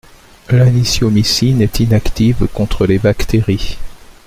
[0.49, 3.77] L'anisomycine est inactive contre les bactéries.